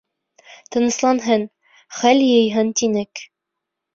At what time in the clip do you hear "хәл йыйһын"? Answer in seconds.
1.99-2.73